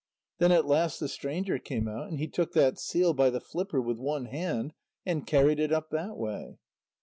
[0.39, 3.79] Then at last the stranger came out, and he took that seal by the flipper
[3.79, 4.73] with one hand,
[5.05, 6.57] and carried it up that way.